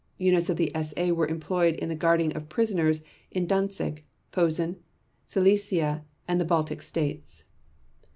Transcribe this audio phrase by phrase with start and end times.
[0.17, 4.77] Units of the SA were employed in the guarding of prisoners in Danzig, Posen,
[5.27, 7.43] Silesia, and the Baltic States.